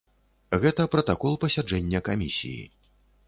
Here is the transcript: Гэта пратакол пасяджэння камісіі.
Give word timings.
Гэта 0.63 0.85
пратакол 0.95 1.37
пасяджэння 1.45 1.99
камісіі. 2.09 2.63